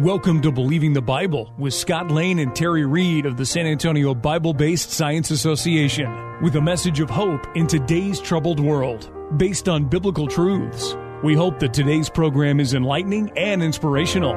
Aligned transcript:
Welcome 0.00 0.42
to 0.42 0.52
Believing 0.52 0.92
the 0.92 1.00
Bible 1.00 1.54
with 1.56 1.72
Scott 1.72 2.10
Lane 2.10 2.38
and 2.38 2.54
Terry 2.54 2.84
Reed 2.84 3.24
of 3.24 3.38
the 3.38 3.46
San 3.46 3.64
Antonio 3.66 4.14
Bible 4.14 4.52
Based 4.52 4.90
Science 4.90 5.30
Association 5.30 6.42
with 6.42 6.54
a 6.56 6.60
message 6.60 7.00
of 7.00 7.08
hope 7.08 7.46
in 7.56 7.66
today's 7.66 8.20
troubled 8.20 8.60
world 8.60 9.10
based 9.38 9.70
on 9.70 9.88
biblical 9.88 10.28
truths. 10.28 10.94
We 11.24 11.34
hope 11.34 11.58
that 11.60 11.72
today's 11.72 12.10
program 12.10 12.60
is 12.60 12.74
enlightening 12.74 13.30
and 13.38 13.62
inspirational. 13.62 14.34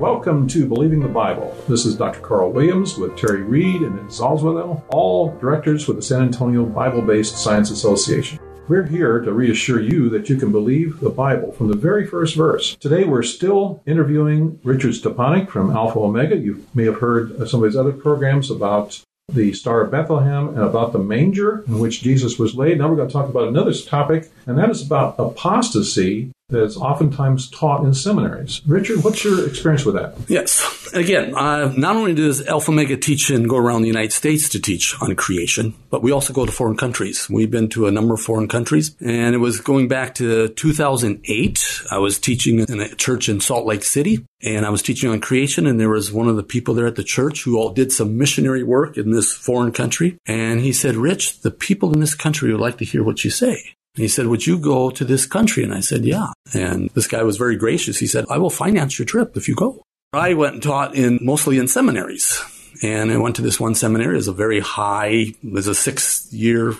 Welcome 0.00 0.48
to 0.48 0.66
Believing 0.66 0.98
the 0.98 1.06
Bible. 1.06 1.56
This 1.68 1.86
is 1.86 1.94
Dr. 1.94 2.18
Carl 2.18 2.50
Williams 2.50 2.96
with 2.96 3.16
Terry 3.16 3.42
Reed 3.42 3.82
and 3.82 4.00
Zalzwedel, 4.08 4.82
all 4.88 5.38
directors 5.38 5.86
with 5.86 5.98
the 5.98 6.02
San 6.02 6.22
Antonio 6.22 6.64
Bible 6.66 7.02
Based 7.02 7.38
Science 7.38 7.70
Association. 7.70 8.40
We're 8.68 8.82
here 8.82 9.20
to 9.20 9.32
reassure 9.32 9.80
you 9.80 10.08
that 10.08 10.28
you 10.28 10.34
can 10.34 10.50
believe 10.50 10.98
the 10.98 11.08
Bible 11.08 11.52
from 11.52 11.68
the 11.68 11.76
very 11.76 12.04
first 12.04 12.34
verse. 12.34 12.74
Today 12.74 13.04
we're 13.04 13.22
still 13.22 13.80
interviewing 13.86 14.58
Richard 14.64 14.94
Stepanek 14.94 15.48
from 15.50 15.70
Alpha 15.70 16.00
Omega. 16.00 16.36
You 16.36 16.66
may 16.74 16.84
have 16.86 16.98
heard 16.98 17.40
uh, 17.40 17.46
some 17.46 17.60
of 17.60 17.66
his 17.66 17.76
other 17.76 17.92
programs 17.92 18.50
about 18.50 19.00
the 19.28 19.52
Star 19.52 19.82
of 19.82 19.92
Bethlehem 19.92 20.48
and 20.48 20.58
about 20.58 20.92
the 20.92 20.98
manger 20.98 21.62
in 21.68 21.78
which 21.78 22.02
Jesus 22.02 22.40
was 22.40 22.56
laid. 22.56 22.78
Now 22.78 22.88
we're 22.88 22.96
going 22.96 23.08
to 23.08 23.12
talk 23.12 23.28
about 23.28 23.46
another 23.46 23.72
topic, 23.72 24.32
and 24.46 24.58
that 24.58 24.70
is 24.70 24.84
about 24.84 25.14
apostasy 25.16 26.32
that 26.48 26.62
is 26.62 26.76
oftentimes 26.76 27.50
taught 27.50 27.84
in 27.84 27.92
seminaries. 27.92 28.62
Richard, 28.66 29.02
what's 29.02 29.24
your 29.24 29.48
experience 29.48 29.84
with 29.84 29.96
that? 29.96 30.14
Yes. 30.28 30.88
Again, 30.94 31.34
uh, 31.34 31.72
not 31.76 31.96
only 31.96 32.14
does 32.14 32.46
Alpha 32.46 32.70
Omega 32.70 32.96
teach 32.96 33.30
and 33.30 33.48
go 33.48 33.56
around 33.56 33.82
the 33.82 33.88
United 33.88 34.12
States 34.12 34.48
to 34.50 34.60
teach 34.60 34.94
on 35.00 35.14
creation, 35.16 35.74
but 35.90 36.04
we 36.04 36.12
also 36.12 36.32
go 36.32 36.46
to 36.46 36.52
foreign 36.52 36.76
countries. 36.76 37.28
We've 37.28 37.50
been 37.50 37.68
to 37.70 37.88
a 37.88 37.90
number 37.90 38.14
of 38.14 38.20
foreign 38.20 38.46
countries, 38.46 38.94
and 39.00 39.34
it 39.34 39.38
was 39.38 39.60
going 39.60 39.88
back 39.88 40.14
to 40.16 40.48
2008. 40.50 41.82
I 41.90 41.98
was 41.98 42.20
teaching 42.20 42.60
in 42.60 42.80
a 42.80 42.94
church 42.94 43.28
in 43.28 43.40
Salt 43.40 43.66
Lake 43.66 43.82
City, 43.82 44.24
and 44.40 44.64
I 44.64 44.70
was 44.70 44.82
teaching 44.82 45.10
on 45.10 45.20
creation, 45.20 45.66
and 45.66 45.80
there 45.80 45.90
was 45.90 46.12
one 46.12 46.28
of 46.28 46.36
the 46.36 46.44
people 46.44 46.74
there 46.74 46.86
at 46.86 46.94
the 46.94 47.02
church 47.02 47.42
who 47.42 47.58
all 47.58 47.70
did 47.70 47.90
some 47.90 48.16
missionary 48.16 48.62
work 48.62 48.96
in 48.96 49.10
this 49.10 49.32
foreign 49.32 49.72
country. 49.72 50.16
And 50.26 50.60
he 50.60 50.72
said, 50.72 50.94
Rich, 50.94 51.40
the 51.40 51.50
people 51.50 51.92
in 51.92 51.98
this 51.98 52.14
country 52.14 52.52
would 52.52 52.60
like 52.60 52.78
to 52.78 52.84
hear 52.84 53.02
what 53.02 53.24
you 53.24 53.30
say. 53.30 53.75
And 53.96 54.02
he 54.02 54.08
said, 54.08 54.26
Would 54.26 54.46
you 54.46 54.58
go 54.58 54.90
to 54.90 55.04
this 55.04 55.26
country? 55.26 55.64
And 55.64 55.74
I 55.74 55.80
said, 55.80 56.04
Yeah. 56.04 56.28
And 56.54 56.90
this 56.90 57.06
guy 57.06 57.22
was 57.22 57.38
very 57.38 57.56
gracious. 57.56 57.98
He 57.98 58.06
said, 58.06 58.26
I 58.30 58.38
will 58.38 58.50
finance 58.50 58.98
your 58.98 59.06
trip 59.06 59.36
if 59.36 59.48
you 59.48 59.54
go. 59.54 59.82
I 60.12 60.34
went 60.34 60.54
and 60.54 60.62
taught 60.62 60.94
in 60.94 61.18
mostly 61.22 61.58
in 61.58 61.66
seminaries. 61.66 62.40
And 62.82 63.10
I 63.10 63.16
went 63.16 63.36
to 63.36 63.42
this 63.42 63.58
one 63.58 63.74
seminary. 63.74 64.14
It 64.14 64.18
was 64.18 64.28
a 64.28 64.32
very 64.32 64.60
high, 64.60 65.32
it 65.42 65.52
was 65.52 65.66
a 65.66 65.74
six 65.74 66.30
year, 66.30 66.74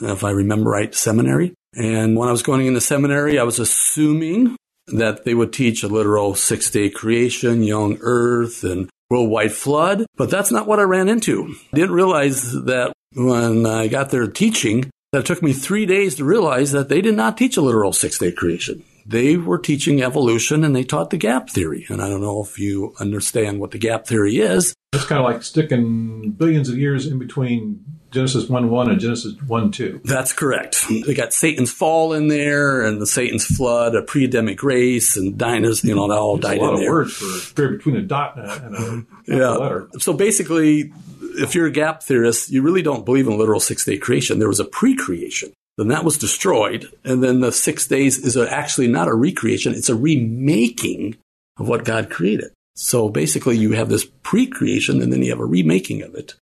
if 0.00 0.24
I 0.24 0.30
remember 0.30 0.70
right, 0.70 0.94
seminary. 0.94 1.54
And 1.74 2.16
when 2.16 2.28
I 2.28 2.32
was 2.32 2.42
going 2.42 2.66
into 2.66 2.80
seminary, 2.80 3.38
I 3.38 3.44
was 3.44 3.58
assuming 3.58 4.56
that 4.88 5.24
they 5.24 5.34
would 5.34 5.52
teach 5.52 5.82
a 5.82 5.88
literal 5.88 6.34
six 6.34 6.70
day 6.70 6.88
creation, 6.88 7.62
young 7.62 7.98
earth, 8.00 8.64
and 8.64 8.88
worldwide 9.10 9.52
flood. 9.52 10.06
But 10.16 10.30
that's 10.30 10.50
not 10.50 10.66
what 10.66 10.80
I 10.80 10.84
ran 10.84 11.08
into. 11.08 11.54
I 11.72 11.76
didn't 11.76 11.94
realize 11.94 12.52
that 12.64 12.92
when 13.14 13.66
I 13.66 13.88
got 13.88 14.10
there 14.10 14.26
teaching, 14.26 14.90
that 15.12 15.20
it 15.20 15.26
took 15.26 15.42
me 15.42 15.52
three 15.52 15.84
days 15.84 16.14
to 16.16 16.24
realize 16.24 16.72
that 16.72 16.88
they 16.88 17.02
did 17.02 17.14
not 17.14 17.36
teach 17.36 17.56
a 17.58 17.60
literal 17.60 17.92
six 17.92 18.18
day 18.18 18.32
creation. 18.32 18.82
They 19.04 19.36
were 19.36 19.58
teaching 19.58 20.00
evolution 20.02 20.64
and 20.64 20.74
they 20.74 20.84
taught 20.84 21.10
the 21.10 21.16
gap 21.18 21.50
theory. 21.50 21.84
And 21.90 22.00
I 22.00 22.08
don't 22.08 22.22
know 22.22 22.42
if 22.42 22.58
you 22.58 22.94
understand 22.98 23.60
what 23.60 23.72
the 23.72 23.78
gap 23.78 24.06
theory 24.06 24.38
is. 24.38 24.74
It's 24.94 25.04
kind 25.04 25.18
of 25.18 25.24
like 25.30 25.42
sticking 25.42 26.30
billions 26.30 26.68
of 26.70 26.78
years 26.78 27.06
in 27.06 27.18
between 27.18 27.84
Genesis 28.10 28.48
1 28.48 28.70
1 28.70 28.90
and 28.90 29.00
Genesis 29.00 29.34
1 29.46 29.70
2. 29.72 30.00
That's 30.04 30.32
correct. 30.32 30.86
They 30.88 31.14
got 31.14 31.32
Satan's 31.34 31.72
fall 31.72 32.12
in 32.14 32.28
there 32.28 32.82
and 32.82 33.00
the 33.00 33.06
Satan's 33.06 33.44
flood, 33.44 33.94
a 33.94 34.02
pre 34.02 34.24
Adamic 34.24 34.62
race, 34.62 35.16
and 35.16 35.36
diners, 35.36 35.82
you 35.84 35.94
know, 35.94 36.08
they 36.08 36.14
all 36.14 36.36
There's 36.36 36.52
died 36.54 36.58
a 36.58 36.62
lot 36.64 36.74
of 36.74 36.80
there. 36.80 36.90
words 36.90 37.12
for 37.14 37.68
between 37.68 37.96
a 37.96 38.02
dot 38.02 38.38
and 38.38 38.46
a, 38.46 38.66
and 38.66 39.06
a, 39.28 39.36
Yeah. 39.36 39.56
a 39.56 39.58
letter. 39.58 39.88
So 39.98 40.12
basically, 40.12 40.92
if 41.36 41.54
you're 41.54 41.66
a 41.66 41.72
gap 41.72 42.02
theorist, 42.02 42.50
you 42.50 42.62
really 42.62 42.82
don't 42.82 43.04
believe 43.04 43.26
in 43.26 43.38
literal 43.38 43.60
six 43.60 43.84
day 43.84 43.98
creation. 43.98 44.38
There 44.38 44.48
was 44.48 44.60
a 44.60 44.64
pre 44.64 44.96
creation. 44.96 45.52
Then 45.78 45.88
that 45.88 46.04
was 46.04 46.18
destroyed. 46.18 46.92
And 47.04 47.22
then 47.22 47.40
the 47.40 47.52
six 47.52 47.86
days 47.86 48.18
is 48.18 48.36
a- 48.36 48.52
actually 48.52 48.88
not 48.88 49.08
a 49.08 49.14
recreation, 49.14 49.74
it's 49.74 49.88
a 49.88 49.96
remaking 49.96 51.16
of 51.58 51.68
what 51.68 51.84
God 51.84 52.10
created. 52.10 52.50
So 52.74 53.08
basically, 53.08 53.56
you 53.56 53.72
have 53.72 53.88
this 53.88 54.04
pre 54.22 54.46
creation 54.46 55.02
and 55.02 55.12
then 55.12 55.22
you 55.22 55.30
have 55.30 55.40
a 55.40 55.46
remaking 55.46 56.02
of 56.02 56.14
it. 56.14 56.34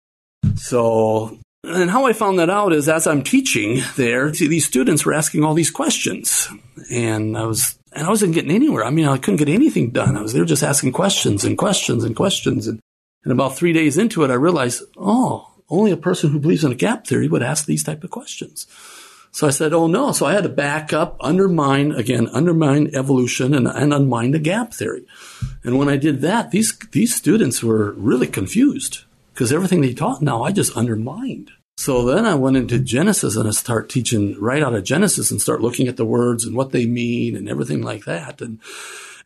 So, 0.57 1.39
and 1.65 1.91
how 1.91 2.07
I 2.07 2.13
found 2.13 2.39
that 2.39 2.51
out 2.51 2.73
is 2.73 2.89
as 2.89 3.07
I'm 3.07 3.23
teaching 3.23 3.83
there, 3.97 4.33
see, 4.33 4.47
these 4.47 4.67
students 4.67 5.05
were 5.05 5.13
asking 5.13 5.45
all 5.45 5.55
these 5.55 5.71
questions. 5.71 6.49
And 6.91 7.37
I 7.37 7.45
was, 7.45 7.79
and 7.93 8.07
I 8.07 8.11
wasn't 8.11 8.35
getting 8.35 8.51
anywhere. 8.51 8.85
I 8.85 8.91
mean, 8.91 9.07
I 9.07 9.19
couldn't 9.19 9.37
get 9.37 9.49
anything 9.49 9.91
done. 9.91 10.17
I 10.17 10.23
was 10.23 10.33
there 10.33 10.45
just 10.45 10.63
asking 10.63 10.93
questions 10.93 11.45
and 11.45 11.59
questions 11.59 12.05
and 12.05 12.17
questions. 12.17 12.67
And, 12.67 12.81
and 13.25 13.33
about 13.33 13.57
three 13.57 13.73
days 13.73 13.99
into 13.99 14.25
it, 14.25 14.31
I 14.31 14.35
realized, 14.35 14.83
oh, 14.97 15.51
only 15.69 15.91
a 15.91 15.97
person 15.97 16.31
who 16.31 16.41
believes 16.41 16.65
in 16.65 16.73
a 16.73 16.77
gap 16.77 17.07
theory 17.07 17.29
would 17.29 17.43
ask 17.43 17.67
these 17.67 17.85
type 17.85 18.03
of 18.03 18.11
questions. 18.11 18.67
So 19.33 19.47
I 19.47 19.51
said, 19.51 19.73
oh 19.73 19.87
no. 19.87 20.13
So 20.13 20.27
I 20.27 20.33
had 20.33 20.43
to 20.43 20.49
back 20.49 20.93
up, 20.93 21.17
undermine, 21.21 21.93
again, 21.93 22.27
undermine 22.29 22.91
evolution 22.95 23.55
and, 23.55 23.69
and 23.69 23.93
unmine 23.93 24.33
the 24.33 24.41
gap 24.41 24.75
theory. 24.75 25.07
And 25.63 25.79
when 25.79 25.89
I 25.89 25.97
did 25.97 26.21
that, 26.23 26.51
these, 26.51 26.77
these 26.91 27.15
students 27.15 27.63
were 27.63 27.93
really 27.93 28.27
confused 28.27 29.05
because 29.33 29.53
everything 29.53 29.81
they 29.81 29.95
taught 29.95 30.23
now 30.23 30.43
I 30.43 30.51
just 30.51 30.77
undermined. 30.77 31.53
So 31.77 32.05
then 32.05 32.27
I 32.27 32.35
went 32.35 32.57
into 32.57 32.79
Genesis 32.79 33.37
and 33.37 33.49
I 33.49 33.53
start 33.53 33.89
teaching 33.89 34.39
right 34.39 34.63
out 34.63 34.75
of 34.75 34.85
Genesis 34.85 35.31
and 35.31 35.41
start 35.41 35.63
looking 35.63 35.89
at 35.89 35.97
the 35.97 36.05
words 36.05 36.45
and 36.45 36.55
what 36.55 36.73
they 36.73 36.85
mean 36.85 37.37
and 37.37 37.49
everything 37.49 37.81
like 37.83 38.05
that. 38.05 38.43
And, 38.43 38.59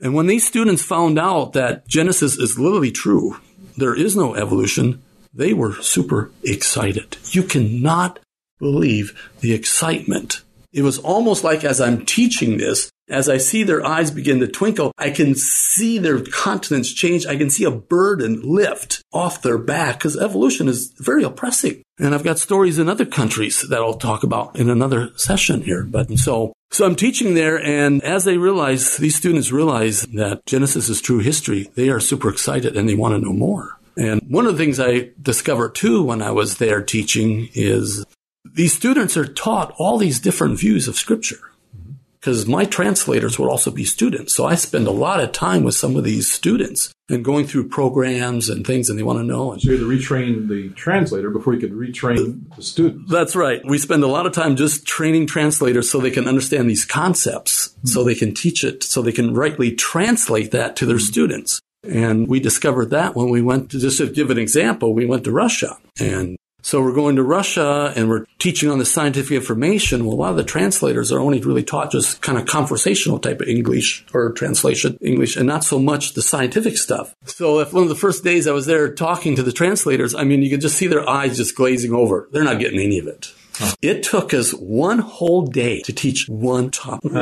and 0.00 0.14
when 0.14 0.26
these 0.26 0.46
students 0.46 0.82
found 0.82 1.18
out 1.18 1.54
that 1.54 1.88
Genesis 1.88 2.38
is 2.38 2.58
literally 2.58 2.92
true, 2.92 3.40
there 3.76 3.94
is 3.94 4.16
no 4.16 4.34
evolution, 4.34 5.02
they 5.32 5.52
were 5.52 5.74
super 5.74 6.30
excited. 6.42 7.16
You 7.30 7.42
cannot 7.42 8.20
believe 8.58 9.32
the 9.40 9.52
excitement. 9.52 10.42
It 10.72 10.82
was 10.82 10.98
almost 10.98 11.44
like 11.44 11.64
as 11.64 11.80
I'm 11.80 12.04
teaching 12.04 12.58
this, 12.58 12.90
as 13.08 13.28
I 13.28 13.36
see 13.36 13.62
their 13.62 13.84
eyes 13.84 14.10
begin 14.10 14.40
to 14.40 14.48
twinkle, 14.48 14.92
I 14.96 15.10
can 15.10 15.34
see 15.34 15.98
their 15.98 16.20
countenance 16.22 16.92
change. 16.92 17.26
I 17.26 17.36
can 17.36 17.50
see 17.50 17.64
a 17.64 17.70
burden 17.70 18.40
lift 18.42 19.02
off 19.12 19.42
their 19.42 19.58
back 19.58 19.98
because 19.98 20.16
evolution 20.16 20.68
is 20.68 20.92
very 20.98 21.22
oppressive. 21.22 21.82
And 21.98 22.14
I've 22.14 22.24
got 22.24 22.38
stories 22.38 22.78
in 22.78 22.88
other 22.88 23.04
countries 23.04 23.62
that 23.68 23.80
I'll 23.80 23.98
talk 23.98 24.22
about 24.22 24.56
in 24.56 24.70
another 24.70 25.10
session 25.16 25.62
here. 25.62 25.84
But 25.84 26.18
so, 26.18 26.54
so 26.74 26.84
I'm 26.84 26.96
teaching 26.96 27.34
there. 27.34 27.62
And 27.62 28.02
as 28.02 28.24
they 28.24 28.36
realize, 28.36 28.96
these 28.96 29.14
students 29.14 29.52
realize 29.52 30.02
that 30.02 30.44
Genesis 30.44 30.88
is 30.88 31.00
true 31.00 31.20
history, 31.20 31.70
they 31.76 31.88
are 31.88 32.00
super 32.00 32.28
excited 32.28 32.76
and 32.76 32.88
they 32.88 32.96
want 32.96 33.14
to 33.14 33.24
know 33.24 33.32
more. 33.32 33.78
And 33.96 34.20
one 34.28 34.46
of 34.46 34.56
the 34.56 34.64
things 34.64 34.80
I 34.80 35.10
discovered 35.22 35.76
too 35.76 36.02
when 36.02 36.20
I 36.20 36.32
was 36.32 36.58
there 36.58 36.82
teaching 36.82 37.48
is 37.54 38.04
these 38.44 38.72
students 38.72 39.16
are 39.16 39.24
taught 39.24 39.72
all 39.78 39.98
these 39.98 40.18
different 40.18 40.58
views 40.58 40.88
of 40.88 40.96
scripture 40.96 41.38
mm-hmm. 41.76 41.92
because 42.18 42.46
my 42.46 42.64
translators 42.64 43.38
would 43.38 43.48
also 43.48 43.70
be 43.70 43.84
students. 43.84 44.34
So 44.34 44.44
I 44.44 44.56
spend 44.56 44.88
a 44.88 44.92
lot 44.92 45.20
of 45.20 45.30
time 45.30 45.62
with 45.62 45.76
some 45.76 45.94
of 45.94 46.02
these 46.02 46.30
students 46.30 46.92
and 47.10 47.24
going 47.24 47.46
through 47.46 47.68
programs 47.68 48.48
and 48.48 48.66
things 48.66 48.88
and 48.88 48.98
they 48.98 49.02
want 49.02 49.18
to 49.18 49.24
know. 49.24 49.52
And 49.52 49.60
So 49.60 49.70
you 49.70 49.78
had 49.78 49.80
to 49.80 49.88
retrain 49.88 50.48
the 50.48 50.70
translator 50.70 51.30
before 51.30 51.54
you 51.54 51.60
could 51.60 51.72
retrain 51.72 52.54
the 52.56 52.62
student. 52.62 53.08
that's 53.08 53.36
right. 53.36 53.60
We 53.64 53.78
spend 53.78 54.02
a 54.02 54.08
lot 54.08 54.26
of 54.26 54.32
time 54.32 54.56
just 54.56 54.86
training 54.86 55.26
translators 55.26 55.90
so 55.90 56.00
they 56.00 56.10
can 56.10 56.26
understand 56.26 56.68
these 56.70 56.84
concepts, 56.84 57.74
so 57.84 58.04
they 58.04 58.14
can 58.14 58.32
teach 58.34 58.64
it, 58.64 58.82
so 58.82 59.02
they 59.02 59.12
can 59.12 59.34
rightly 59.34 59.74
translate 59.74 60.50
that 60.52 60.76
to 60.76 60.86
their 60.86 60.98
students. 60.98 61.60
And 61.82 62.26
we 62.26 62.40
discovered 62.40 62.90
that 62.90 63.14
when 63.14 63.28
we 63.28 63.42
went 63.42 63.70
to, 63.72 63.78
just 63.78 63.98
to 63.98 64.06
give 64.08 64.30
an 64.30 64.38
example, 64.38 64.94
we 64.94 65.04
went 65.04 65.24
to 65.24 65.32
Russia. 65.32 65.76
And 66.00 66.36
so 66.64 66.80
we're 66.80 66.94
going 66.94 67.16
to 67.16 67.22
Russia 67.22 67.92
and 67.94 68.08
we're 68.08 68.24
teaching 68.38 68.70
on 68.70 68.78
the 68.78 68.86
scientific 68.86 69.32
information. 69.32 70.06
Well, 70.06 70.16
a 70.16 70.16
lot 70.16 70.30
of 70.30 70.36
the 70.36 70.44
translators 70.44 71.12
are 71.12 71.20
only 71.20 71.38
really 71.42 71.62
taught 71.62 71.92
just 71.92 72.22
kind 72.22 72.38
of 72.38 72.46
conversational 72.46 73.18
type 73.18 73.42
of 73.42 73.48
English 73.48 74.02
or 74.14 74.32
translation 74.32 74.96
English 75.02 75.36
and 75.36 75.46
not 75.46 75.62
so 75.62 75.78
much 75.78 76.14
the 76.14 76.22
scientific 76.22 76.78
stuff. 76.78 77.14
So 77.26 77.60
if 77.60 77.74
one 77.74 77.82
of 77.82 77.90
the 77.90 77.94
first 77.94 78.24
days 78.24 78.46
I 78.46 78.52
was 78.52 78.64
there 78.64 78.90
talking 78.94 79.36
to 79.36 79.42
the 79.42 79.52
translators, 79.52 80.14
I 80.14 80.24
mean, 80.24 80.40
you 80.40 80.48
could 80.48 80.62
just 80.62 80.78
see 80.78 80.86
their 80.86 81.06
eyes 81.06 81.36
just 81.36 81.54
glazing 81.54 81.92
over. 81.92 82.30
They're 82.32 82.44
not 82.44 82.60
getting 82.60 82.80
any 82.80 82.98
of 82.98 83.08
it. 83.08 83.34
It 83.82 84.02
took 84.02 84.34
us 84.34 84.52
one 84.52 84.98
whole 84.98 85.46
day 85.46 85.80
to 85.82 85.92
teach 85.92 86.26
one 86.28 86.70
topic. 86.70 87.12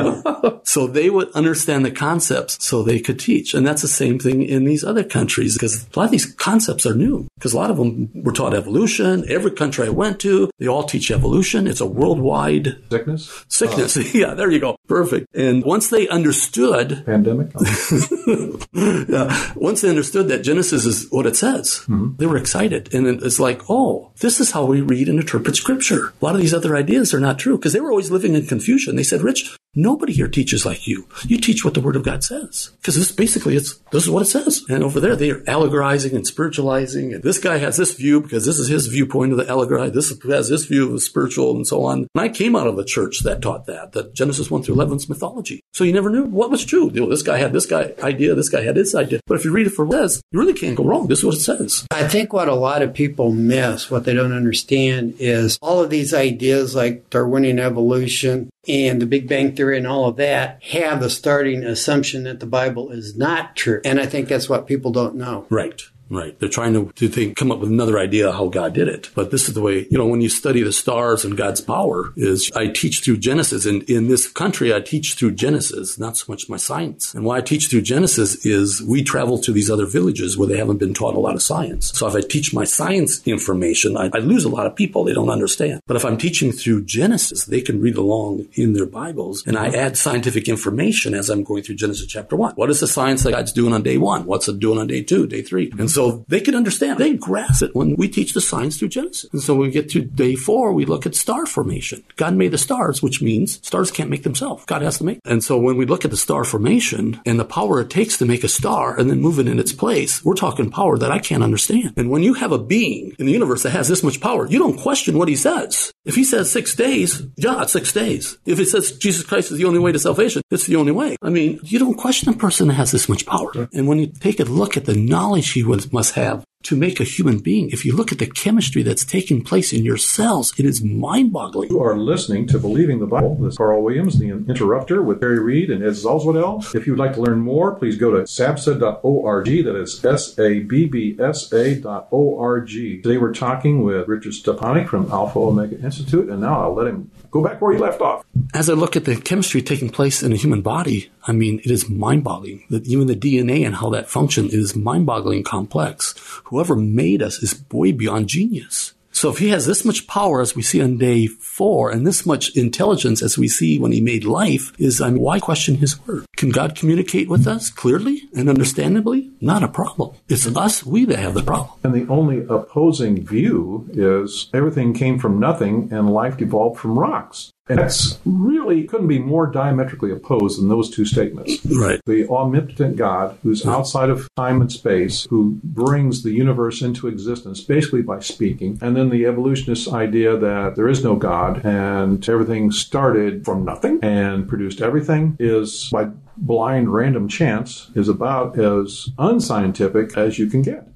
so 0.63 0.87
they 0.87 1.09
would 1.09 1.31
understand 1.31 1.85
the 1.85 1.91
concepts 1.91 2.63
so 2.63 2.81
they 2.83 2.99
could 2.99 3.19
teach. 3.19 3.53
And 3.53 3.65
that's 3.65 3.81
the 3.81 3.87
same 3.87 4.19
thing 4.19 4.43
in 4.43 4.65
these 4.65 4.83
other 4.83 5.03
countries 5.03 5.53
because 5.53 5.85
a 5.93 5.99
lot 5.99 6.05
of 6.05 6.11
these 6.11 6.25
concepts 6.25 6.85
are 6.85 6.95
new 6.95 7.27
because 7.35 7.53
a 7.53 7.57
lot 7.57 7.71
of 7.71 7.77
them 7.77 8.09
were 8.13 8.31
taught 8.31 8.53
evolution. 8.53 9.25
Every 9.29 9.51
country 9.51 9.85
I 9.85 9.89
went 9.89 10.19
to, 10.21 10.49
they 10.59 10.67
all 10.67 10.83
teach 10.83 11.11
evolution. 11.11 11.67
It's 11.67 11.81
a 11.81 11.85
worldwide 11.85 12.77
Sickness? 12.89 13.45
sickness. 13.47 13.97
Uh. 13.97 14.03
yeah, 14.13 14.33
there 14.33 14.51
you 14.51 14.59
go. 14.59 14.77
Perfect. 14.87 15.27
And 15.35 15.63
once 15.63 15.89
they 15.89 16.07
understood 16.07 17.03
Pandemic? 17.05 17.51
yeah. 18.73 19.53
Once 19.55 19.81
they 19.81 19.89
understood 19.89 20.27
that 20.29 20.41
Genesis 20.43 20.85
is 20.85 21.07
what 21.09 21.25
it 21.25 21.35
says, 21.35 21.81
mm-hmm. 21.87 22.15
they 22.17 22.25
were 22.25 22.37
excited. 22.37 22.93
And 22.93 23.07
it's 23.23 23.39
like, 23.39 23.61
oh, 23.69 24.11
this 24.19 24.39
is 24.39 24.51
how 24.51 24.65
we 24.65 24.81
read 24.81 25.09
and 25.09 25.19
interpret 25.19 25.55
scripture. 25.55 26.13
A 26.23 26.25
lot 26.25 26.35
of 26.35 26.41
these 26.41 26.53
other 26.53 26.77
ideas 26.77 27.13
are 27.13 27.19
not 27.19 27.37
true 27.37 27.57
because 27.57 27.73
they 27.73 27.81
were 27.81 27.91
always 27.91 28.09
living 28.09 28.33
in 28.33 28.45
confusion. 28.45 28.95
They 28.95 29.03
said, 29.03 29.21
Rich, 29.21 29.57
nobody 29.75 30.13
here 30.13 30.27
teaches 30.27 30.65
like 30.65 30.87
you. 30.87 31.07
You 31.25 31.37
teach 31.37 31.63
what 31.63 31.73
the 31.73 31.81
word 31.81 31.95
of 31.95 32.03
God 32.03 32.23
says. 32.23 32.71
Because 32.81 32.95
this 32.95 33.11
basically, 33.11 33.55
it's, 33.55 33.77
this 33.91 34.03
is 34.03 34.09
what 34.09 34.23
it 34.23 34.27
says. 34.27 34.63
And 34.69 34.83
over 34.83 34.99
there, 34.99 35.15
they 35.15 35.31
are 35.31 35.43
allegorizing 35.47 36.15
and 36.15 36.27
spiritualizing. 36.27 37.13
And 37.13 37.23
this 37.23 37.39
guy 37.39 37.57
has 37.57 37.77
this 37.77 37.93
view 37.93 38.21
because 38.21 38.45
this 38.45 38.59
is 38.59 38.67
his 38.67 38.87
viewpoint 38.87 39.31
of 39.31 39.37
the 39.37 39.49
allegory. 39.49 39.89
This 39.89 40.13
has 40.23 40.49
this 40.49 40.65
view 40.65 40.85
of 40.85 40.91
the 40.91 40.99
spiritual 40.99 41.55
and 41.55 41.65
so 41.65 41.85
on. 41.85 42.07
And 42.13 42.23
I 42.23 42.29
came 42.29 42.55
out 42.55 42.67
of 42.67 42.77
a 42.77 42.85
church 42.85 43.21
that 43.21 43.41
taught 43.41 43.65
that, 43.65 43.93
that 43.93 44.13
Genesis 44.13 44.51
1 44.51 44.63
through 44.63 44.75
11 44.75 44.97
is 44.97 45.09
mythology. 45.09 45.61
So 45.73 45.83
you 45.83 45.93
never 45.93 46.09
knew 46.09 46.25
what 46.25 46.51
was 46.51 46.65
true. 46.65 46.91
You 46.93 47.01
know, 47.01 47.09
this 47.09 47.23
guy 47.23 47.37
had 47.37 47.53
this 47.53 47.65
guy 47.65 47.93
idea, 48.01 48.35
this 48.35 48.49
guy 48.49 48.63
had 48.63 48.75
this 48.75 48.93
idea. 48.93 49.19
But 49.25 49.35
if 49.35 49.45
you 49.45 49.51
read 49.51 49.67
it 49.67 49.71
for 49.71 49.85
what 49.85 49.93
you 50.31 50.39
really 50.39 50.53
can't 50.53 50.75
go 50.75 50.83
wrong. 50.83 51.07
This 51.07 51.19
is 51.19 51.25
what 51.25 51.35
it 51.35 51.41
says. 51.41 51.85
I 51.91 52.07
think 52.07 52.33
what 52.33 52.47
a 52.47 52.55
lot 52.55 52.81
of 52.81 52.93
people 52.93 53.31
miss, 53.31 53.89
what 53.89 54.05
they 54.05 54.13
don't 54.13 54.33
understand, 54.33 55.15
is 55.19 55.57
all 55.61 55.81
of 55.81 55.89
these 55.89 56.13
ideas 56.13 56.75
like 56.75 57.09
Darwinian 57.09 57.59
evolution 57.59 58.49
and 58.67 59.01
the 59.01 59.05
Big 59.05 59.27
Bang 59.27 59.55
Theory 59.55 59.77
and 59.77 59.87
all 59.87 60.07
of 60.07 60.15
that 60.17 60.63
have 60.63 61.01
the 61.01 61.09
starting 61.09 61.63
assumption 61.63 62.23
that 62.23 62.39
the 62.39 62.45
Bible 62.45 62.91
is 62.91 63.15
not 63.15 63.55
true. 63.55 63.81
And 63.83 63.99
I 63.99 64.05
think 64.05 64.27
that's 64.27 64.49
what 64.49 64.67
people 64.67 64.91
don't 64.91 65.15
know. 65.15 65.45
Right. 65.49 65.81
Right. 66.13 66.39
They're 66.39 66.49
trying 66.49 66.73
to, 66.73 66.91
to 66.93 67.07
think, 67.07 67.37
come 67.37 67.51
up 67.51 67.59
with 67.59 67.69
another 67.69 67.97
idea 67.97 68.31
how 68.31 68.47
God 68.47 68.73
did 68.73 68.87
it. 68.87 69.09
But 69.15 69.31
this 69.31 69.47
is 69.47 69.55
the 69.55 69.61
way, 69.61 69.87
you 69.89 69.97
know, 69.97 70.05
when 70.05 70.21
you 70.21 70.29
study 70.29 70.61
the 70.61 70.71
stars 70.71 71.25
and 71.25 71.35
God's 71.35 71.59
power 71.59 72.13
is 72.15 72.51
I 72.55 72.67
teach 72.67 73.01
through 73.01 73.17
Genesis. 73.17 73.65
And 73.65 73.81
in 73.89 74.09
this 74.09 74.27
country, 74.27 74.73
I 74.73 74.79
teach 74.79 75.15
through 75.15 75.31
Genesis, 75.31 75.97
not 75.97 76.15
so 76.15 76.25
much 76.31 76.47
my 76.47 76.57
science. 76.57 77.13
And 77.15 77.25
why 77.25 77.37
I 77.37 77.41
teach 77.41 77.69
through 77.69 77.81
Genesis 77.81 78.45
is 78.45 78.81
we 78.83 79.03
travel 79.03 79.39
to 79.39 79.51
these 79.51 79.71
other 79.71 79.87
villages 79.87 80.37
where 80.37 80.47
they 80.47 80.57
haven't 80.57 80.77
been 80.77 80.93
taught 80.93 81.15
a 81.15 81.19
lot 81.19 81.33
of 81.33 81.41
science. 81.41 81.91
So 81.97 82.07
if 82.07 82.15
I 82.15 82.21
teach 82.21 82.53
my 82.53 82.63
science 82.63 83.25
information, 83.27 83.97
I, 83.97 84.11
I 84.13 84.19
lose 84.19 84.45
a 84.45 84.49
lot 84.49 84.67
of 84.67 84.75
people. 84.75 85.03
They 85.03 85.13
don't 85.13 85.29
understand. 85.29 85.81
But 85.87 85.97
if 85.97 86.05
I'm 86.05 86.17
teaching 86.17 86.51
through 86.51 86.85
Genesis, 86.85 87.45
they 87.45 87.61
can 87.61 87.81
read 87.81 87.97
along 87.97 88.47
in 88.53 88.73
their 88.73 88.85
Bibles 88.85 89.43
and 89.47 89.57
I 89.57 89.69
add 89.69 89.97
scientific 89.97 90.47
information 90.47 91.15
as 91.15 91.29
I'm 91.29 91.43
going 91.43 91.63
through 91.63 91.75
Genesis 91.75 92.05
chapter 92.05 92.35
one. 92.35 92.53
What 92.53 92.69
is 92.69 92.81
the 92.81 92.87
science 92.87 93.23
that 93.23 93.31
God's 93.31 93.51
doing 93.51 93.73
on 93.73 93.81
day 93.81 93.97
one? 93.97 94.25
What's 94.25 94.47
it 94.47 94.59
doing 94.59 94.77
on 94.77 94.87
day 94.87 95.01
two, 95.01 95.25
day 95.25 95.41
three? 95.41 95.73
And 95.79 95.89
so 95.89 96.02
they 96.27 96.41
can 96.41 96.55
understand. 96.55 96.99
They 96.99 97.13
grasp 97.13 97.63
it 97.63 97.75
when 97.75 97.95
we 97.95 98.07
teach 98.07 98.33
the 98.33 98.41
science 98.41 98.77
through 98.77 98.89
Genesis. 98.89 99.29
And 99.31 99.41
so 99.41 99.55
when 99.55 99.67
we 99.67 99.73
get 99.73 99.89
to 99.91 100.01
day 100.01 100.35
four, 100.35 100.73
we 100.73 100.85
look 100.85 101.05
at 101.05 101.15
star 101.15 101.45
formation. 101.45 102.03
God 102.15 102.35
made 102.35 102.51
the 102.51 102.57
stars, 102.57 103.01
which 103.01 103.21
means 103.21 103.65
stars 103.65 103.91
can't 103.91 104.09
make 104.09 104.23
themselves. 104.23 104.65
God 104.65 104.81
has 104.81 104.97
to 104.99 105.03
make. 105.03 105.19
And 105.25 105.43
so 105.43 105.57
when 105.57 105.77
we 105.77 105.85
look 105.85 106.05
at 106.05 106.11
the 106.11 106.17
star 106.17 106.43
formation 106.43 107.19
and 107.25 107.39
the 107.39 107.45
power 107.45 107.81
it 107.81 107.89
takes 107.89 108.17
to 108.17 108.25
make 108.25 108.43
a 108.43 108.47
star 108.47 108.97
and 108.97 109.09
then 109.09 109.21
move 109.21 109.39
it 109.39 109.47
in 109.47 109.59
its 109.59 109.73
place, 109.73 110.23
we're 110.23 110.35
talking 110.35 110.69
power 110.69 110.97
that 110.97 111.11
I 111.11 111.19
can't 111.19 111.43
understand. 111.43 111.93
And 111.97 112.09
when 112.09 112.23
you 112.23 112.33
have 112.35 112.51
a 112.51 112.59
being 112.59 113.15
in 113.19 113.25
the 113.25 113.31
universe 113.31 113.63
that 113.63 113.71
has 113.71 113.87
this 113.87 114.03
much 114.03 114.19
power, 114.19 114.47
you 114.47 114.59
don't 114.59 114.77
question 114.77 115.17
what 115.17 115.27
he 115.27 115.35
says. 115.35 115.93
If 116.05 116.15
he 116.15 116.23
says 116.23 116.51
six 116.51 116.75
days, 116.75 117.21
yeah, 117.37 117.65
six 117.65 117.93
days. 117.93 118.37
If 118.45 118.59
it 118.59 118.67
says 118.67 118.91
Jesus 118.91 119.23
Christ 119.25 119.51
is 119.51 119.57
the 119.57 119.65
only 119.65 119.79
way 119.79 119.91
to 119.91 119.99
salvation, 119.99 120.41
it's 120.51 120.67
the 120.67 120.75
only 120.75 120.91
way. 120.91 121.15
I 121.21 121.29
mean, 121.29 121.59
you 121.63 121.79
don't 121.79 121.95
question 121.95 122.29
a 122.29 122.33
person 122.33 122.67
that 122.67 122.73
has 122.73 122.91
this 122.91 123.07
much 123.07 123.25
power. 123.25 123.69
And 123.73 123.87
when 123.87 123.99
you 123.99 124.07
take 124.07 124.39
a 124.39 124.43
look 124.43 124.75
at 124.75 124.85
the 124.85 124.95
knowledge 124.95 125.51
he 125.51 125.63
was, 125.63 125.82
must 125.91 126.13
have 126.15 126.45
to 126.63 126.75
make 126.77 126.99
a 126.99 127.03
human 127.03 127.39
being, 127.39 127.69
if 127.71 127.83
you 127.83 127.93
look 127.95 128.11
at 128.11 128.19
the 128.19 128.25
chemistry 128.25 128.83
that's 128.83 129.03
taking 129.03 129.43
place 129.43 129.73
in 129.73 129.83
your 129.83 129.97
cells, 129.97 130.53
it 130.57 130.65
is 130.65 130.81
mind 130.83 131.33
boggling. 131.33 131.69
You 131.69 131.81
are 131.81 131.97
listening 131.97 132.47
to 132.47 132.59
Believing 132.59 132.99
the 132.99 133.05
Bible. 133.05 133.35
This 133.35 133.53
is 133.53 133.57
Carl 133.57 133.83
Williams, 133.83 134.17
the 134.17 134.29
interrupter 134.29 135.01
with 135.01 135.19
Terry 135.19 135.39
Reed 135.39 135.69
and 135.69 135.83
Ed 135.83 135.89
Zalzwadel. 135.89 136.73
If 136.73 136.87
you 136.87 136.93
would 136.93 136.99
like 136.99 137.15
to 137.15 137.21
learn 137.21 137.41
more, 137.41 137.75
please 137.75 137.97
go 137.97 138.11
to 138.11 138.23
sabsa.org. 138.23 139.45
That 139.45 139.75
is 139.75 140.03
S-A-B-B-S-A 140.05 141.75
dot 141.81 142.07
O-R-G. 142.11 143.01
Today 143.01 143.17
we're 143.17 143.33
talking 143.33 143.83
with 143.83 144.07
Richard 144.07 144.31
Stepanek 144.31 144.87
from 144.87 145.11
Alpha 145.11 145.39
Omega 145.39 145.77
Institute, 145.81 146.29
and 146.29 146.39
now 146.39 146.61
I'll 146.61 146.73
let 146.73 146.87
him 146.87 147.11
go 147.33 147.43
back 147.43 147.59
where 147.59 147.73
you 147.73 147.79
left 147.79 147.99
off. 147.99 148.23
As 148.53 148.69
I 148.69 148.73
look 148.73 148.95
at 148.95 149.05
the 149.05 149.15
chemistry 149.19 149.61
taking 149.61 149.89
place 149.89 150.21
in 150.21 150.31
a 150.31 150.37
human 150.37 150.61
body, 150.61 151.11
I 151.27 151.31
mean, 151.31 151.59
it 151.59 151.71
is 151.71 151.89
mind 151.89 152.23
boggling. 152.23 152.63
That 152.69 152.87
even 152.87 153.07
the 153.07 153.15
DNA 153.15 153.65
and 153.65 153.75
how 153.75 153.89
that 153.89 154.09
functions 154.09 154.53
is 154.53 154.75
mind 154.75 155.07
boggling 155.07 155.43
complex. 155.43 156.13
Whoever 156.45 156.75
made 156.75 157.23
us 157.23 157.41
is 157.41 157.63
way 157.71 157.91
beyond 157.91 158.27
genius. 158.29 158.93
So 159.23 159.29
if 159.29 159.37
he 159.37 159.51
has 159.51 159.65
this 159.65 159.85
much 159.85 160.05
power 160.05 160.41
as 160.41 160.53
we 160.53 160.61
see 160.61 160.81
on 160.81 160.97
day 160.97 161.27
four 161.27 161.89
and 161.89 162.05
this 162.05 162.25
much 162.25 162.53
intelligence 162.57 163.21
as 163.21 163.37
we 163.37 163.47
see 163.47 163.79
when 163.79 163.93
he 163.93 164.01
made 164.01 164.25
life 164.25 164.73
is, 164.77 164.99
I 164.99 165.11
mean, 165.11 165.21
why 165.21 165.39
question 165.39 165.75
his 165.75 165.97
word? 166.05 166.25
Can 166.35 166.49
God 166.49 166.75
communicate 166.75 167.29
with 167.29 167.47
us 167.47 167.69
clearly 167.69 168.23
and 168.35 168.49
understandably? 168.49 169.31
Not 169.39 169.63
a 169.63 169.69
problem. 169.69 170.17
It's 170.27 170.45
us, 170.45 170.85
we 170.85 171.05
that 171.05 171.19
have 171.19 171.35
the 171.35 171.41
problem. 171.41 171.79
And 171.85 171.93
the 171.93 172.05
only 172.11 172.45
opposing 172.49 173.25
view 173.25 173.89
is 173.93 174.49
everything 174.53 174.93
came 174.93 175.17
from 175.17 175.39
nothing 175.39 175.87
and 175.93 176.09
life 176.11 176.41
evolved 176.41 176.81
from 176.81 176.99
rocks. 176.99 177.52
And 177.69 177.79
that's 177.79 178.19
really 178.25 178.83
couldn't 178.83 179.07
be 179.07 179.19
more 179.19 179.47
diametrically 179.47 180.11
opposed 180.11 180.59
than 180.59 180.67
those 180.67 180.89
two 180.89 181.05
statements. 181.05 181.65
Right. 181.65 182.01
The 182.05 182.27
omnipotent 182.27 182.97
God, 182.97 183.37
who's 183.41 183.65
outside 183.65 184.09
of 184.09 184.27
time 184.35 184.59
and 184.59 184.71
space, 184.71 185.25
who 185.29 185.59
brings 185.63 186.23
the 186.23 186.31
universe 186.31 186.81
into 186.81 187.07
existence 187.07 187.61
basically 187.61 188.01
by 188.01 188.19
speaking, 188.19 188.79
and 188.81 188.97
then 188.97 189.09
the 189.09 189.25
evolutionist 189.25 189.87
idea 189.93 190.37
that 190.37 190.75
there 190.75 190.89
is 190.89 191.03
no 191.03 191.15
God 191.15 191.65
and 191.65 192.27
everything 192.27 192.71
started 192.71 193.45
from 193.45 193.63
nothing 193.63 193.99
and 194.03 194.47
produced 194.47 194.81
everything 194.81 195.37
is 195.39 195.89
by 195.89 196.09
blind 196.35 196.93
random 196.93 197.27
chance 197.27 197.91
is 197.95 198.09
about 198.09 198.57
as 198.59 199.09
unscientific 199.17 200.17
as 200.17 200.37
you 200.37 200.47
can 200.47 200.61
get. 200.61 200.87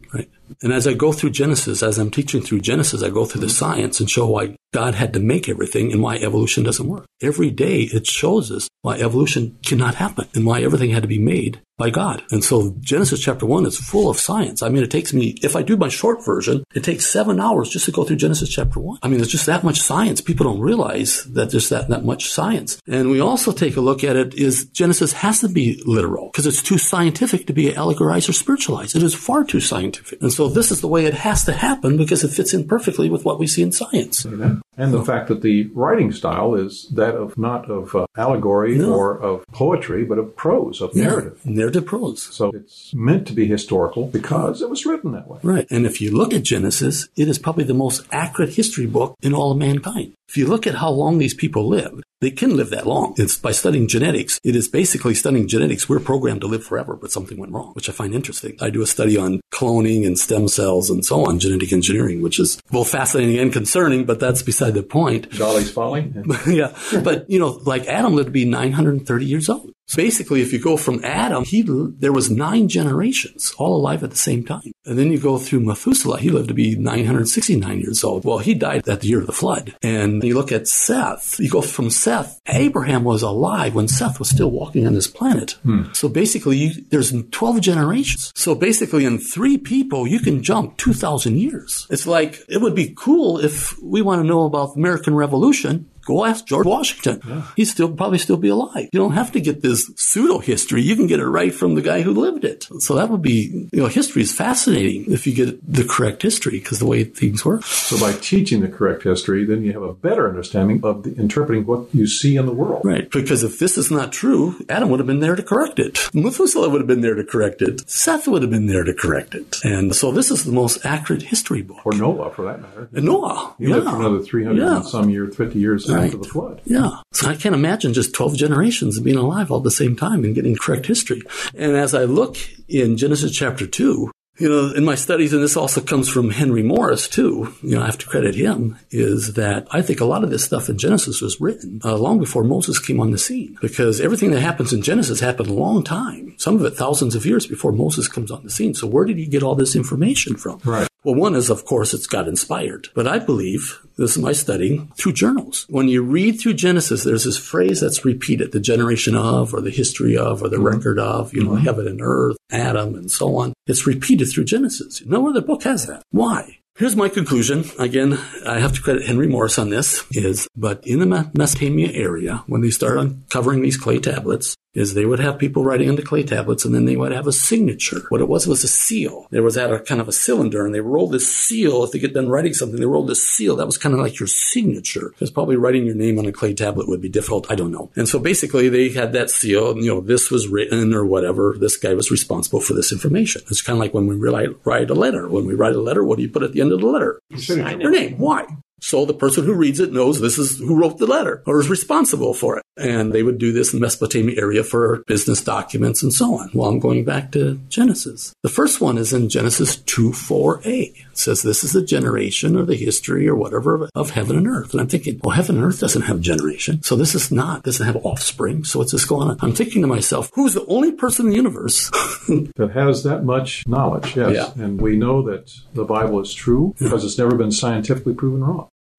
And 0.61 0.73
as 0.73 0.87
I 0.87 0.93
go 0.93 1.11
through 1.11 1.31
Genesis, 1.31 1.83
as 1.83 1.97
I'm 1.97 2.11
teaching 2.11 2.41
through 2.41 2.61
Genesis, 2.61 3.03
I 3.03 3.09
go 3.09 3.25
through 3.25 3.41
the 3.41 3.49
science 3.49 3.99
and 3.99 4.09
show 4.09 4.27
why 4.27 4.55
God 4.73 4.95
had 4.95 5.13
to 5.13 5.19
make 5.19 5.49
everything 5.49 5.91
and 5.91 6.01
why 6.01 6.15
evolution 6.17 6.63
doesn't 6.63 6.87
work. 6.87 7.05
Every 7.21 7.51
day 7.51 7.81
it 7.83 8.07
shows 8.07 8.51
us 8.51 8.67
why 8.87 8.97
evolution 8.97 9.57
cannot 9.65 9.95
happen 9.95 10.29
and 10.33 10.45
why 10.45 10.61
everything 10.61 10.91
had 10.91 11.03
to 11.03 11.09
be 11.09 11.19
made 11.19 11.59
by 11.77 11.89
God. 11.89 12.23
And 12.31 12.41
so 12.41 12.73
Genesis 12.79 13.21
chapter 13.21 13.45
one 13.45 13.65
is 13.65 13.77
full 13.77 14.09
of 14.09 14.17
science. 14.17 14.63
I 14.63 14.69
mean, 14.69 14.81
it 14.81 14.89
takes 14.89 15.13
me, 15.13 15.35
if 15.43 15.57
I 15.57 15.61
do 15.61 15.75
my 15.75 15.89
short 15.89 16.25
version, 16.25 16.63
it 16.73 16.85
takes 16.85 17.05
seven 17.05 17.39
hours 17.39 17.69
just 17.69 17.85
to 17.85 17.91
go 17.91 18.05
through 18.05 18.15
Genesis 18.15 18.49
chapter 18.49 18.79
one. 18.79 18.97
I 19.03 19.09
mean, 19.09 19.17
there's 19.17 19.31
just 19.31 19.45
that 19.45 19.65
much 19.65 19.79
science. 19.81 20.21
People 20.21 20.45
don't 20.45 20.61
realize 20.61 21.25
that 21.25 21.51
there's 21.51 21.69
that, 21.69 21.89
that 21.89 22.05
much 22.05 22.31
science. 22.31 22.81
And 22.87 23.11
we 23.11 23.19
also 23.19 23.51
take 23.51 23.75
a 23.75 23.81
look 23.81 24.03
at 24.05 24.15
it 24.15 24.33
is 24.33 24.65
Genesis 24.67 25.11
has 25.13 25.41
to 25.41 25.49
be 25.49 25.83
literal 25.85 26.29
because 26.31 26.47
it's 26.47 26.63
too 26.63 26.77
scientific 26.77 27.45
to 27.47 27.53
be 27.53 27.73
allegorized 27.73 28.29
or 28.29 28.33
spiritualized. 28.33 28.95
It 28.95 29.03
is 29.03 29.13
far 29.13 29.43
too 29.43 29.59
scientific. 29.59 30.21
And 30.21 30.31
so 30.31 30.47
this 30.47 30.71
is 30.71 30.79
the 30.81 30.87
way 30.87 31.05
it 31.05 31.13
has 31.13 31.43
to 31.43 31.53
happen 31.53 31.97
because 31.97 32.23
it 32.23 32.29
fits 32.29 32.53
in 32.53 32.67
perfectly 32.67 33.09
with 33.09 33.25
what 33.25 33.37
we 33.37 33.47
see 33.47 33.61
in 33.61 33.73
science. 33.73 34.25
Amen. 34.25 34.61
And 34.77 34.93
the 34.93 35.03
fact 35.03 35.27
that 35.27 35.41
the 35.41 35.69
writing 35.73 36.11
style 36.11 36.53
is 36.53 36.87
that 36.93 37.15
of 37.15 37.35
not 37.35 37.69
of 37.69 37.95
uh, 37.95 38.05
allegory 38.15 38.76
No. 38.77 38.93
or 38.93 39.19
of 39.19 39.45
poetry, 39.51 40.05
but 40.05 40.17
of 40.17 40.35
prose, 40.35 40.81
of 40.81 40.95
narrative. 40.95 41.39
Narrative 41.45 41.85
prose. 41.85 42.23
So 42.23 42.51
it's 42.53 42.93
meant 42.93 43.27
to 43.27 43.33
be 43.33 43.45
historical 43.45 44.07
because 44.07 44.61
it 44.61 44.69
was 44.69 44.85
written 44.85 45.11
that 45.13 45.27
way. 45.27 45.39
Right. 45.43 45.67
And 45.69 45.85
if 45.85 46.01
you 46.01 46.15
look 46.15 46.33
at 46.33 46.43
Genesis, 46.43 47.07
it 47.15 47.27
is 47.27 47.39
probably 47.39 47.63
the 47.63 47.73
most 47.73 48.05
accurate 48.11 48.53
history 48.53 48.85
book 48.85 49.15
in 49.21 49.33
all 49.33 49.51
of 49.51 49.57
mankind. 49.57 50.13
If 50.29 50.35
you 50.35 50.45
look 50.45 50.67
at 50.67 50.75
how 50.75 50.89
long 50.89 51.19
these 51.19 51.33
people 51.33 51.67
lived, 51.67 52.03
they 52.19 52.31
can 52.31 52.57
live 52.57 52.71
that 52.71 52.85
long. 52.85 53.13
It's 53.17 53.37
by 53.37 53.51
studying 53.51 53.87
genetics. 53.87 54.41
It 54.43 54.55
is 54.55 54.67
basically 54.67 55.13
studying 55.13 55.47
genetics. 55.47 55.87
We're 55.87 55.99
programmed 55.99 56.41
to 56.41 56.47
live 56.47 56.65
forever, 56.65 56.95
but 56.95 57.11
something 57.11 57.37
went 57.37 57.53
wrong, 57.53 57.71
which 57.73 57.87
I 57.87 57.93
find 57.93 58.13
interesting. 58.13 58.57
I 58.59 58.69
do 58.69 58.81
a 58.81 58.87
study 58.87 59.17
on 59.17 59.39
cloning 59.53 60.05
and 60.05 60.17
stem 60.19 60.47
cells 60.47 60.89
and 60.89 61.05
so 61.05 61.25
on, 61.27 61.39
genetic 61.39 61.71
engineering, 61.71 62.21
which 62.21 62.39
is 62.39 62.59
both 62.71 62.89
fascinating 62.89 63.37
and 63.37 63.53
concerning, 63.53 64.03
but 64.05 64.19
that's 64.19 64.41
beside 64.41 64.73
the 64.73 64.83
point. 64.83 65.29
Dolly's 65.31 65.71
Folly. 65.71 66.11
yeah. 66.47 66.75
But, 67.03 67.29
you 67.29 67.39
know, 67.39 67.61
like 67.65 67.85
Adam 67.85 68.15
lived 68.15 68.27
to 68.27 68.31
be 68.31 68.45
930 68.71 69.25
years 69.25 69.49
old. 69.49 69.71
So 69.87 69.95
basically, 69.95 70.41
if 70.41 70.51
you 70.51 70.59
go 70.59 70.75
from 70.75 71.03
Adam, 71.05 71.45
he 71.45 71.63
there 71.65 72.11
was 72.11 72.29
nine 72.29 72.67
generations 72.67 73.53
all 73.57 73.77
alive 73.77 74.03
at 74.03 74.09
the 74.09 74.17
same 74.17 74.43
time, 74.43 74.73
and 74.85 74.97
then 74.97 75.11
you 75.11 75.17
go 75.17 75.37
through 75.37 75.61
Methuselah. 75.61 76.19
He 76.19 76.29
lived 76.29 76.49
to 76.49 76.53
be 76.53 76.75
969 76.75 77.79
years 77.79 78.03
old. 78.03 78.25
Well, 78.25 78.39
he 78.39 78.53
died 78.53 78.87
at 78.87 78.99
the 78.99 79.07
year 79.07 79.21
of 79.21 79.27
the 79.27 79.31
flood. 79.31 79.75
And 79.81 80.21
you 80.23 80.35
look 80.35 80.51
at 80.51 80.67
Seth. 80.67 81.39
You 81.39 81.49
go 81.49 81.61
from 81.61 81.89
Seth. 81.89 82.39
Abraham 82.47 83.05
was 83.05 83.21
alive 83.21 83.75
when 83.75 83.87
Seth 83.87 84.19
was 84.19 84.29
still 84.29 84.51
walking 84.51 84.85
on 84.85 84.93
this 84.93 85.07
planet. 85.07 85.51
Hmm. 85.63 85.93
So 85.93 86.09
basically, 86.09 86.57
you, 86.57 86.85
there's 86.89 87.13
12 87.31 87.61
generations. 87.61 88.33
So 88.35 88.55
basically, 88.55 89.05
in 89.05 89.19
three 89.19 89.57
people, 89.57 90.05
you 90.05 90.19
can 90.19 90.43
jump 90.43 90.75
2,000 90.77 91.37
years. 91.37 91.87
It's 91.89 92.05
like 92.05 92.43
it 92.49 92.59
would 92.59 92.75
be 92.75 92.93
cool 92.97 93.39
if 93.39 93.81
we 93.81 94.01
want 94.01 94.21
to 94.21 94.27
know 94.27 94.43
about 94.43 94.73
the 94.73 94.81
American 94.81 95.15
Revolution 95.15 95.89
Go 96.07 96.23
ask 96.23 96.45
George 96.45 96.65
Washington. 96.65 97.21
Yeah. 97.27 97.43
He'd 97.57 97.65
still 97.65 97.91
probably 97.91 98.17
still 98.17 98.37
be 98.37 98.47
alive. 98.47 98.87
You 98.93 98.99
don't 98.99 99.11
have 99.11 99.33
to 99.33 99.41
get 99.41 99.61
this 99.61 99.91
pseudo 99.97 100.39
history. 100.39 100.81
You 100.81 100.95
can 100.95 101.05
get 101.05 101.19
it 101.19 101.27
right 101.27 101.53
from 101.53 101.75
the 101.75 101.81
guy 101.81 102.01
who 102.01 102.13
lived 102.13 102.45
it. 102.45 102.65
So 102.79 102.95
that 102.95 103.09
would 103.09 103.21
be, 103.21 103.67
you 103.73 103.81
know, 103.81 103.87
history 103.87 104.21
is 104.21 104.31
fascinating 104.31 105.11
if 105.11 105.27
you 105.27 105.33
get 105.33 105.59
the 105.69 105.83
correct 105.83 106.21
history 106.21 106.59
because 106.59 106.79
the 106.79 106.85
way 106.87 107.03
things 107.03 107.43
work. 107.43 107.63
So 107.65 107.99
by 107.99 108.13
teaching 108.13 108.61
the 108.61 108.69
correct 108.69 109.03
history, 109.03 109.43
then 109.43 109.63
you 109.63 109.73
have 109.73 109.81
a 109.81 109.93
better 109.93 110.29
understanding 110.29 110.79
of 110.85 111.03
the, 111.03 111.13
interpreting 111.15 111.65
what 111.65 111.93
you 111.93 112.07
see 112.07 112.37
in 112.37 112.45
the 112.45 112.53
world. 112.53 112.85
Right. 112.85 113.11
Because 113.11 113.43
if 113.43 113.59
this 113.59 113.77
is 113.77 113.91
not 113.91 114.13
true, 114.13 114.55
Adam 114.69 114.89
would 114.89 115.01
have 115.01 115.07
been 115.07 115.19
there 115.19 115.35
to 115.35 115.43
correct 115.43 115.77
it. 115.77 116.09
Methuselah 116.13 116.69
would 116.69 116.79
have 116.79 116.87
been 116.87 117.01
there 117.01 117.15
to 117.15 117.25
correct 117.25 117.61
it. 117.61 117.89
Seth 117.89 118.29
would 118.29 118.43
have 118.43 118.51
been 118.51 118.67
there 118.67 118.85
to 118.85 118.93
correct 118.93 119.35
it. 119.35 119.57
And 119.65 119.93
so 119.93 120.13
this 120.13 120.31
is 120.31 120.45
the 120.45 120.53
most 120.53 120.85
accurate 120.85 121.23
history 121.23 121.63
book. 121.63 121.85
Or 121.85 121.91
Noah, 121.91 122.31
for 122.31 122.45
that 122.45 122.61
matter. 122.61 122.87
And 122.93 123.05
Noah. 123.05 123.55
He 123.59 123.65
yeah. 123.65 123.75
lived 123.75 123.89
for 123.89 123.95
another 123.97 124.21
300 124.21 124.61
yeah. 124.61 124.77
and 124.77 124.85
some 124.85 125.09
years, 125.09 125.35
50 125.35 125.59
years 125.59 125.85
right. 125.97 126.05
after 126.05 126.17
the 126.17 126.27
flood. 126.27 126.61
Yeah. 126.65 127.01
So 127.13 127.29
I 127.29 127.35
can't 127.35 127.55
imagine 127.55 127.93
just 127.93 128.13
12 128.13 128.35
generations 128.35 128.99
being 128.99 129.17
alive 129.17 129.51
all 129.51 129.57
at 129.57 129.63
the 129.63 129.71
same 129.71 129.95
time 129.95 130.23
and 130.23 130.35
getting 130.35 130.55
correct 130.55 130.85
history. 130.85 131.21
And 131.55 131.75
as 131.75 131.93
I 131.93 132.03
look 132.03 132.37
in 132.67 132.97
Genesis 132.97 133.35
chapter 133.35 133.67
2, 133.67 134.11
you 134.39 134.49
know, 134.49 134.71
in 134.73 134.85
my 134.85 134.95
studies, 134.95 135.33
and 135.33 135.41
this 135.41 135.57
also 135.57 135.81
comes 135.81 136.07
from 136.07 136.29
Henry 136.29 136.61
Morris 136.61 137.07
too, 137.07 137.53
you 137.63 137.75
know, 137.75 137.81
I 137.81 137.87
have 137.87 137.97
to 137.97 138.05
credit 138.05 138.35
him, 138.35 138.77
is 138.91 139.33
that 139.33 139.67
I 139.71 139.81
think 139.81 139.99
a 139.99 140.05
lot 140.05 140.23
of 140.23 140.29
this 140.29 140.43
stuff 140.43 140.69
in 140.69 140.77
Genesis 140.77 141.21
was 141.21 141.41
written 141.41 141.81
uh, 141.83 141.97
long 141.97 142.19
before 142.19 142.43
Moses 142.43 142.77
came 142.77 142.99
on 142.99 143.11
the 143.11 143.17
scene. 143.17 143.57
Because 143.61 143.99
everything 143.99 144.31
that 144.31 144.41
happens 144.41 144.73
in 144.73 144.83
Genesis 144.83 145.19
happened 145.19 145.49
a 145.49 145.53
long 145.53 145.83
time, 145.83 146.35
some 146.37 146.55
of 146.55 146.65
it 146.65 146.71
thousands 146.71 147.15
of 147.15 147.25
years 147.25 147.47
before 147.47 147.71
Moses 147.71 148.07
comes 148.07 148.29
on 148.29 148.43
the 148.43 148.51
scene. 148.51 148.75
So 148.75 148.85
where 148.85 149.05
did 149.05 149.17
he 149.17 149.25
get 149.25 149.41
all 149.41 149.55
this 149.55 149.75
information 149.75 150.35
from? 150.35 150.59
Right. 150.63 150.87
Well, 151.07 151.15
one 151.15 151.35
is, 151.35 151.49
of 151.49 151.63
course, 151.63 151.93
it's 151.93 152.05
got 152.05 152.27
inspired. 152.27 152.89
But 152.93 153.07
I 153.07 153.17
believe, 153.17 153.79
this 153.95 154.17
is 154.17 154.21
my 154.21 154.33
study, 154.33 154.85
through 154.97 155.13
journals. 155.13 155.65
When 155.69 155.87
you 155.87 156.03
read 156.03 156.37
through 156.37 156.55
Genesis, 156.55 157.05
there's 157.05 157.23
this 157.23 157.37
phrase 157.37 157.79
that's 157.79 158.03
repeated, 158.03 158.51
the 158.51 158.59
generation 158.59 159.15
of, 159.15 159.53
or 159.53 159.61
the 159.61 159.69
history 159.69 160.17
of, 160.17 160.43
or 160.43 160.49
the 160.49 160.57
mm-hmm. 160.57 160.65
record 160.65 160.99
of, 160.99 161.33
you 161.33 161.45
know, 161.45 161.51
mm-hmm. 161.51 161.63
heaven 161.63 161.87
and 161.87 162.01
earth, 162.01 162.35
Adam, 162.51 162.95
and 162.95 163.09
so 163.09 163.37
on. 163.37 163.53
It's 163.67 163.87
repeated 163.87 164.25
through 164.29 164.43
Genesis. 164.43 165.01
No 165.05 165.29
other 165.29 165.39
book 165.39 165.63
has 165.63 165.87
that. 165.87 166.03
Why? 166.11 166.56
Here's 166.77 166.95
my 166.95 167.09
conclusion. 167.09 167.65
Again, 167.79 168.19
I 168.45 168.59
have 168.59 168.71
to 168.73 168.81
credit 168.83 169.07
Henry 169.07 169.25
Morris 169.25 169.57
on 169.57 169.71
this 169.71 170.05
is, 170.11 170.47
but 170.55 170.85
in 170.85 170.99
the 170.99 171.31
Mesopotamia 171.33 171.91
area, 171.91 172.43
when 172.45 172.61
they 172.61 172.69
start 172.69 172.99
uncovering 172.99 173.63
these 173.63 173.77
clay 173.77 173.97
tablets, 173.97 174.55
is 174.77 174.93
they 174.93 175.05
would 175.05 175.19
have 175.19 175.39
people 175.39 175.63
writing 175.63 175.89
on 175.89 175.95
the 175.95 176.03
clay 176.03 176.21
tablets 176.21 176.63
and 176.63 176.75
then 176.75 176.85
they 176.85 176.95
would 176.95 177.11
have 177.11 177.25
a 177.25 177.31
signature. 177.31 178.01
What 178.09 178.21
it 178.21 178.27
was 178.27 178.45
was 178.45 178.63
a 178.63 178.67
seal. 178.67 179.25
There 179.31 179.41
was 179.41 179.55
that 179.55 179.73
a 179.73 179.79
kind 179.79 179.99
of 179.99 180.07
a 180.07 180.11
cylinder 180.11 180.67
and 180.67 180.75
they 180.75 180.81
rolled 180.81 181.13
this 181.13 181.35
seal. 181.35 181.83
If 181.83 181.91
they 181.91 181.97
get 181.97 182.13
done 182.13 182.29
writing 182.29 182.53
something, 182.53 182.79
they 182.79 182.85
rolled 182.85 183.09
this 183.09 183.27
seal. 183.27 183.55
That 183.55 183.65
was 183.65 183.79
kind 183.79 183.95
of 183.95 184.01
like 184.01 184.19
your 184.19 184.27
signature. 184.27 185.09
Because 185.09 185.31
probably 185.31 185.55
writing 185.55 185.87
your 185.87 185.95
name 185.95 186.19
on 186.19 186.27
a 186.27 186.31
clay 186.31 186.53
tablet 186.53 186.87
would 186.87 187.01
be 187.01 187.09
difficult. 187.09 187.49
I 187.49 187.55
don't 187.55 187.71
know. 187.71 187.89
And 187.95 188.07
so 188.07 188.19
basically 188.19 188.69
they 188.69 188.89
had 188.89 189.13
that 189.13 189.31
seal, 189.31 189.71
and, 189.71 189.83
you 189.83 189.95
know, 189.95 189.99
this 189.99 190.29
was 190.29 190.47
written 190.47 190.93
or 190.93 191.03
whatever. 191.07 191.55
This 191.59 191.75
guy 191.75 191.95
was 191.95 192.11
responsible 192.11 192.61
for 192.61 192.75
this 192.75 192.91
information. 192.91 193.41
It's 193.49 193.63
kind 193.63 193.77
of 193.77 193.79
like 193.79 193.95
when 193.95 194.05
we 194.05 194.15
write, 194.15 194.49
write 194.63 194.91
a 194.91 194.93
letter. 194.93 195.27
When 195.27 195.47
we 195.47 195.55
write 195.55 195.75
a 195.75 195.81
letter, 195.81 196.03
what 196.03 196.17
do 196.17 196.21
you 196.21 196.29
put 196.29 196.43
at 196.43 196.51
the 196.51 196.61
end 196.61 196.66
of 196.71 196.79
the 196.79 196.85
letter? 196.87 197.19
Your 197.29 197.91
name. 197.91 198.17
Why? 198.17 198.45
So 198.79 199.05
the 199.05 199.13
person 199.13 199.43
who 199.43 199.53
reads 199.53 199.79
it 199.79 199.91
knows 199.91 200.19
this 200.19 200.37
is 200.37 200.59
who 200.59 200.79
wrote 200.79 200.97
the 200.97 201.07
letter 201.07 201.43
or 201.45 201.59
is 201.59 201.69
responsible 201.69 202.33
for 202.33 202.57
it. 202.57 202.63
And 202.77 203.11
they 203.11 203.23
would 203.23 203.39
do 203.39 203.51
this 203.51 203.73
in 203.73 203.79
the 203.79 203.85
Mesopotamia 203.85 204.39
area 204.39 204.63
for 204.63 205.03
business 205.07 205.43
documents 205.43 206.03
and 206.03 206.13
so 206.13 206.35
on. 206.35 206.51
Well, 206.53 206.69
I'm 206.69 206.79
going 206.79 207.03
back 207.03 207.31
to 207.31 207.59
Genesis. 207.69 208.33
The 208.43 208.49
first 208.49 208.79
one 208.79 208.97
is 208.99 209.13
in 209.13 209.29
Genesis 209.29 209.77
2 209.77 210.11
4a. 210.11 210.95
It 210.95 211.17
says 211.17 211.41
this 211.41 211.63
is 211.63 211.73
the 211.73 211.81
generation 211.81 212.55
or 212.55 212.65
the 212.65 212.75
history 212.75 213.27
or 213.27 213.35
whatever 213.35 213.89
of 213.95 214.11
heaven 214.11 214.37
and 214.37 214.47
earth. 214.47 214.73
And 214.73 214.81
I'm 214.81 214.87
thinking, 214.87 215.19
well, 215.23 215.35
heaven 215.35 215.55
and 215.55 215.65
earth 215.65 215.79
doesn't 215.79 216.03
have 216.03 216.21
generation. 216.21 216.83
So 216.83 216.95
this 216.95 217.15
is 217.15 217.31
not, 217.31 217.63
doesn't 217.63 217.85
have 217.85 217.97
offspring. 218.05 218.63
So 218.63 218.79
what's 218.79 218.91
this 218.91 219.05
going 219.05 219.29
on? 219.29 219.37
I'm 219.41 219.53
thinking 219.53 219.81
to 219.81 219.87
myself, 219.87 220.29
who's 220.35 220.53
the 220.53 220.65
only 220.67 220.91
person 220.91 221.25
in 221.25 221.31
the 221.31 221.37
universe 221.37 221.89
that 222.55 222.71
has 222.75 223.03
that 223.03 223.23
much 223.23 223.67
knowledge? 223.67 224.15
Yes. 224.15 224.53
Yeah. 224.55 224.63
And 224.63 224.79
we 224.79 224.97
know 224.97 225.23
that 225.23 225.51
the 225.73 225.83
Bible 225.83 226.19
is 226.19 226.33
true 226.33 226.75
because 226.79 227.03
it's 227.03 227.17
never 227.17 227.35
been 227.35 227.51
scientifically 227.51 228.13
proven 228.13 228.43
wrong. 228.43 228.69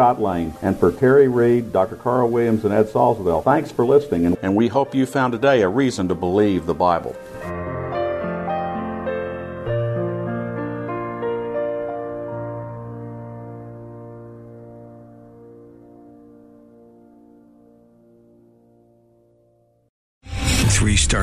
Scott 0.00 0.18
Lane. 0.18 0.54
And 0.62 0.80
for 0.80 0.90
Terry 0.92 1.28
Reed, 1.28 1.74
Dr. 1.74 1.94
Carl 1.94 2.30
Williams, 2.30 2.64
and 2.64 2.72
Ed 2.72 2.86
Salzwell, 2.86 3.44
thanks 3.44 3.70
for 3.70 3.84
listening. 3.84 4.34
And 4.40 4.56
we 4.56 4.68
hope 4.68 4.94
you 4.94 5.04
found 5.04 5.34
today 5.34 5.60
a 5.60 5.68
reason 5.68 6.08
to 6.08 6.14
believe 6.14 6.64
the 6.64 6.72
Bible. 6.72 7.14